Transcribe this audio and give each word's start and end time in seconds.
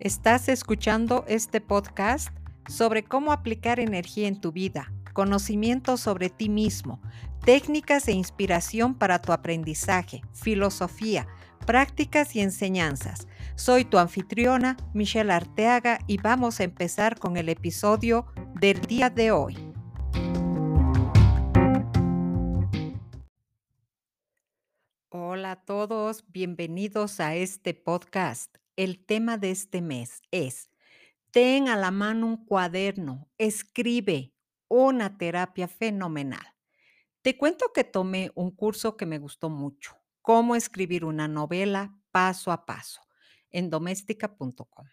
Estás 0.00 0.48
escuchando 0.48 1.26
este 1.28 1.60
podcast 1.60 2.30
sobre 2.66 3.04
cómo 3.04 3.32
aplicar 3.32 3.78
energía 3.78 4.28
en 4.28 4.40
tu 4.40 4.50
vida, 4.50 4.90
conocimiento 5.12 5.98
sobre 5.98 6.30
ti 6.30 6.48
mismo, 6.48 7.02
técnicas 7.44 8.08
e 8.08 8.12
inspiración 8.12 8.94
para 8.94 9.20
tu 9.20 9.30
aprendizaje, 9.32 10.22
filosofía, 10.32 11.28
prácticas 11.66 12.34
y 12.34 12.40
enseñanzas. 12.40 13.28
Soy 13.56 13.84
tu 13.84 13.98
anfitriona, 13.98 14.78
Michelle 14.94 15.34
Arteaga, 15.34 15.98
y 16.06 16.16
vamos 16.16 16.60
a 16.60 16.64
empezar 16.64 17.18
con 17.18 17.36
el 17.36 17.50
episodio 17.50 18.24
del 18.54 18.80
día 18.80 19.10
de 19.10 19.32
hoy. 19.32 19.58
Hola 25.10 25.50
a 25.50 25.56
todos, 25.56 26.24
bienvenidos 26.32 27.20
a 27.20 27.34
este 27.34 27.74
podcast 27.74 28.56
el 28.80 29.04
tema 29.04 29.36
de 29.36 29.50
este 29.50 29.82
mes 29.82 30.22
es, 30.30 30.70
ten 31.32 31.68
a 31.68 31.76
la 31.76 31.90
mano 31.90 32.26
un 32.26 32.46
cuaderno, 32.46 33.28
escribe 33.36 34.32
una 34.68 35.18
terapia 35.18 35.68
fenomenal. 35.68 36.56
Te 37.20 37.36
cuento 37.36 37.72
que 37.74 37.84
tomé 37.84 38.32
un 38.34 38.50
curso 38.50 38.96
que 38.96 39.04
me 39.04 39.18
gustó 39.18 39.50
mucho, 39.50 39.98
cómo 40.22 40.56
escribir 40.56 41.04
una 41.04 41.28
novela 41.28 41.94
paso 42.10 42.52
a 42.52 42.64
paso, 42.64 43.02
en 43.50 43.68
doméstica.com. 43.68 44.86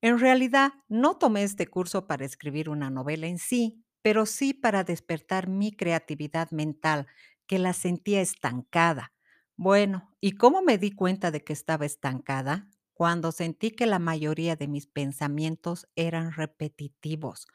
En 0.00 0.18
realidad, 0.18 0.72
no 0.88 1.18
tomé 1.18 1.42
este 1.42 1.66
curso 1.66 2.06
para 2.06 2.24
escribir 2.24 2.70
una 2.70 2.88
novela 2.88 3.26
en 3.26 3.38
sí, 3.38 3.84
pero 4.00 4.24
sí 4.24 4.54
para 4.54 4.82
despertar 4.82 5.46
mi 5.46 5.72
creatividad 5.72 6.50
mental, 6.52 7.06
que 7.46 7.58
la 7.58 7.74
sentía 7.74 8.22
estancada. 8.22 9.12
Bueno, 9.56 10.16
¿y 10.22 10.32
cómo 10.32 10.62
me 10.62 10.78
di 10.78 10.92
cuenta 10.92 11.30
de 11.30 11.44
que 11.44 11.52
estaba 11.52 11.84
estancada? 11.84 12.70
Cuando 12.96 13.30
sentí 13.30 13.72
que 13.72 13.84
la 13.86 13.98
mayoría 13.98 14.56
de 14.56 14.68
mis 14.68 14.86
pensamientos 14.86 15.86
eran 15.96 16.32
repetitivos, 16.32 17.46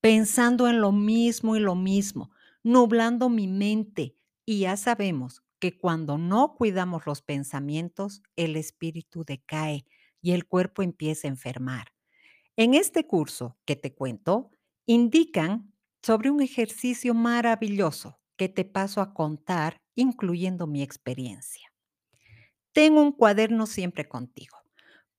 pensando 0.00 0.68
en 0.68 0.80
lo 0.80 0.90
mismo 0.90 1.56
y 1.56 1.60
lo 1.60 1.76
mismo, 1.76 2.32
nublando 2.64 3.28
mi 3.28 3.46
mente. 3.46 4.16
Y 4.44 4.60
ya 4.60 4.76
sabemos 4.76 5.42
que 5.60 5.78
cuando 5.78 6.18
no 6.18 6.56
cuidamos 6.56 7.06
los 7.06 7.22
pensamientos, 7.22 8.22
el 8.34 8.56
espíritu 8.56 9.24
decae 9.24 9.86
y 10.20 10.32
el 10.32 10.46
cuerpo 10.48 10.82
empieza 10.82 11.28
a 11.28 11.30
enfermar. 11.30 11.92
En 12.56 12.74
este 12.74 13.06
curso 13.06 13.58
que 13.66 13.76
te 13.76 13.94
cuento, 13.94 14.50
indican 14.86 15.72
sobre 16.02 16.30
un 16.30 16.42
ejercicio 16.42 17.14
maravilloso 17.14 18.20
que 18.36 18.48
te 18.48 18.64
paso 18.64 19.00
a 19.02 19.14
contar, 19.14 19.76
incluyendo 19.94 20.66
mi 20.66 20.82
experiencia. 20.82 21.70
Tengo 22.72 23.00
un 23.00 23.12
cuaderno 23.12 23.64
siempre 23.66 24.08
contigo. 24.08 24.59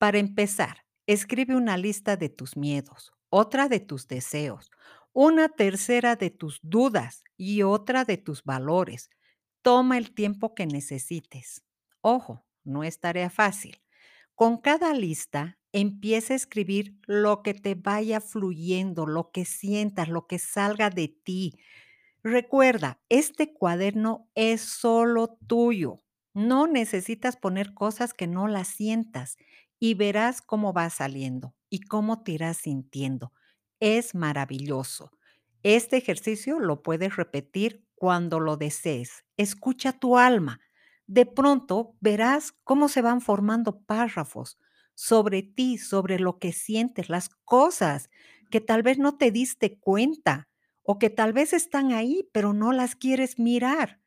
Para 0.02 0.18
empezar, 0.18 0.78
escribe 1.06 1.56
una 1.56 1.78
lista 1.78 2.18
de 2.18 2.28
tus 2.28 2.58
miedos, 2.58 3.12
otra 3.30 3.70
de 3.70 3.80
tus 3.80 4.08
deseos, 4.08 4.72
una 5.14 5.48
tercera 5.48 6.16
de 6.16 6.32
tus 6.32 6.58
dudas 6.64 7.24
y 7.38 7.62
otra 7.62 8.04
de 8.04 8.18
tus 8.18 8.44
valores. 8.44 9.12
Toma 9.62 10.00
el 10.00 10.12
tiempo 10.16 10.56
que 10.56 10.66
necesites. 10.66 11.62
Ojo, 12.02 12.44
no 12.64 12.84
es 12.84 13.00
tarea 13.00 13.30
fácil. 13.30 13.84
Con 14.34 14.58
cada 14.58 14.96
lista, 14.96 15.60
empieza 15.72 16.34
a 16.34 16.38
escribir 16.38 16.98
lo 17.06 17.44
que 17.44 17.54
te 17.54 17.76
vaya 17.76 18.22
fluyendo, 18.22 19.06
lo 19.06 19.30
que 19.30 19.46
sientas, 19.46 20.10
lo 20.10 20.26
que 20.26 20.40
salga 20.40 20.90
de 20.90 21.10
ti. 21.10 21.60
Recuerda, 22.24 23.00
este 23.08 23.54
cuaderno 23.54 24.32
es 24.34 24.62
solo 24.62 25.38
tuyo. 25.46 26.00
No 26.34 26.66
necesitas 26.66 27.38
poner 27.38 27.76
cosas 27.76 28.16
que 28.16 28.26
no 28.26 28.48
las 28.48 28.70
sientas 28.70 29.38
y 29.82 29.96
verás 29.96 30.44
cómo 30.44 30.74
va 30.74 30.92
saliendo 30.92 31.56
y 31.72 31.82
cómo 31.82 32.24
te 32.24 32.34
irás 32.34 32.58
sintiendo. 32.58 33.34
Es 33.82 34.16
maravilloso. 34.16 35.12
Este 35.64 35.98
ejercicio 35.98 36.60
lo 36.60 36.84
puedes 36.84 37.16
repetir 37.18 37.84
cuando 37.96 38.40
lo 38.40 38.58
desees. 38.58 39.26
Escucha 39.38 39.94
tu 39.94 40.20
alma. 40.20 40.62
De 41.08 41.26
pronto 41.26 41.96
verás 42.00 42.54
cómo 42.64 42.90
se 42.90 43.02
van 43.02 43.22
formando 43.22 43.82
párrafos 43.82 44.60
sobre 44.94 45.42
ti, 45.42 45.80
sobre 45.80 46.20
lo 46.20 46.38
que 46.38 46.54
sientes, 46.54 47.10
las 47.10 47.30
cosas 47.30 48.12
que 48.52 48.62
tal 48.62 48.84
vez 48.84 49.00
no 49.00 49.18
te 49.18 49.32
diste 49.32 49.80
cuenta 49.80 50.48
o 50.84 51.00
que 51.00 51.10
tal 51.10 51.34
vez 51.34 51.54
están 51.54 51.92
ahí, 51.92 52.30
pero 52.34 52.54
no 52.54 52.72
las 52.72 52.96
quieres 52.96 53.40
mirar. 53.40 54.00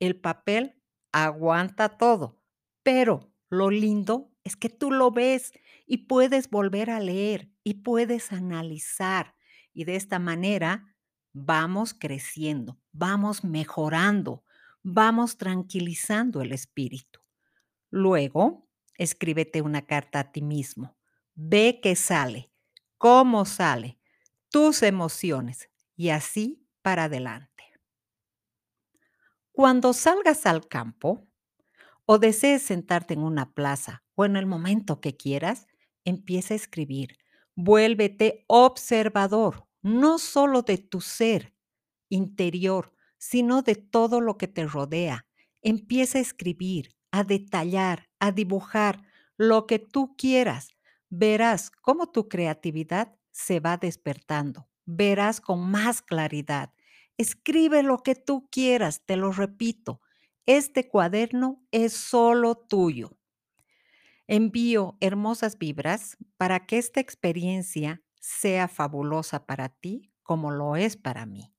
El 0.00 0.18
papel 0.20 0.80
aguanta 1.12 1.90
todo, 1.98 2.40
pero 2.82 3.30
lo 3.50 3.70
lindo 3.70 4.30
es 4.48 4.56
que 4.56 4.70
tú 4.70 4.90
lo 4.90 5.10
ves 5.10 5.52
y 5.86 6.08
puedes 6.08 6.48
volver 6.48 6.88
a 6.88 7.00
leer 7.00 7.50
y 7.62 7.74
puedes 7.74 8.32
analizar. 8.32 9.34
Y 9.74 9.84
de 9.84 9.94
esta 9.94 10.18
manera 10.18 10.96
vamos 11.34 11.92
creciendo, 11.92 12.80
vamos 12.90 13.44
mejorando, 13.44 14.42
vamos 14.82 15.36
tranquilizando 15.36 16.40
el 16.40 16.52
espíritu. 16.52 17.20
Luego, 17.90 18.66
escríbete 18.94 19.60
una 19.60 19.82
carta 19.82 20.20
a 20.20 20.32
ti 20.32 20.40
mismo. 20.40 20.96
Ve 21.34 21.80
qué 21.82 21.94
sale, 21.94 22.50
cómo 22.96 23.44
sale, 23.44 23.98
tus 24.50 24.82
emociones 24.82 25.68
y 25.94 26.08
así 26.08 26.66
para 26.80 27.04
adelante. 27.04 27.64
Cuando 29.52 29.92
salgas 29.92 30.46
al 30.46 30.66
campo, 30.68 31.27
o 32.10 32.18
desees 32.18 32.62
sentarte 32.62 33.12
en 33.12 33.22
una 33.22 33.52
plaza 33.52 34.02
o 34.14 34.24
en 34.24 34.36
el 34.36 34.46
momento 34.46 34.98
que 35.02 35.14
quieras, 35.14 35.66
empieza 36.06 36.54
a 36.54 36.56
escribir. 36.56 37.18
Vuélvete 37.54 38.46
observador, 38.46 39.68
no 39.82 40.18
solo 40.18 40.62
de 40.62 40.78
tu 40.78 41.02
ser 41.02 41.52
interior, 42.08 42.94
sino 43.18 43.60
de 43.60 43.74
todo 43.74 44.22
lo 44.22 44.38
que 44.38 44.48
te 44.48 44.64
rodea. 44.64 45.26
Empieza 45.60 46.16
a 46.16 46.22
escribir, 46.22 46.96
a 47.10 47.24
detallar, 47.24 48.08
a 48.20 48.32
dibujar 48.32 49.02
lo 49.36 49.66
que 49.66 49.78
tú 49.78 50.16
quieras. 50.16 50.70
Verás 51.10 51.70
cómo 51.70 52.10
tu 52.10 52.26
creatividad 52.26 53.14
se 53.32 53.60
va 53.60 53.76
despertando. 53.76 54.70
Verás 54.86 55.42
con 55.42 55.70
más 55.70 56.00
claridad. 56.00 56.72
Escribe 57.18 57.82
lo 57.82 57.98
que 57.98 58.14
tú 58.14 58.48
quieras, 58.50 59.04
te 59.04 59.16
lo 59.16 59.30
repito. 59.30 60.00
Este 60.48 60.88
cuaderno 60.88 61.62
es 61.72 61.92
solo 61.92 62.56
tuyo. 62.56 63.18
Envío 64.26 64.96
hermosas 65.02 65.58
vibras 65.58 66.16
para 66.38 66.64
que 66.64 66.78
esta 66.78 67.00
experiencia 67.00 68.02
sea 68.18 68.66
fabulosa 68.66 69.44
para 69.44 69.68
ti 69.68 70.10
como 70.22 70.50
lo 70.50 70.76
es 70.76 70.96
para 70.96 71.26
mí. 71.26 71.52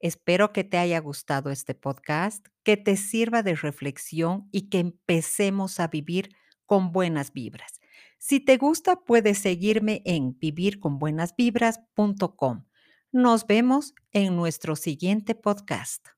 Espero 0.00 0.52
que 0.52 0.64
te 0.64 0.78
haya 0.78 0.98
gustado 0.98 1.50
este 1.50 1.76
podcast, 1.76 2.44
que 2.64 2.76
te 2.76 2.96
sirva 2.96 3.44
de 3.44 3.54
reflexión 3.54 4.48
y 4.50 4.70
que 4.70 4.80
empecemos 4.80 5.78
a 5.78 5.86
vivir 5.86 6.30
con 6.66 6.90
buenas 6.90 7.32
vibras. 7.32 7.80
Si 8.18 8.40
te 8.40 8.56
gusta, 8.56 9.04
puedes 9.04 9.38
seguirme 9.38 10.02
en 10.04 10.36
vivirconbuenasvibras.com. 10.36 12.64
Nos 13.12 13.46
vemos 13.46 13.94
en 14.10 14.34
nuestro 14.34 14.74
siguiente 14.74 15.36
podcast. 15.36 16.12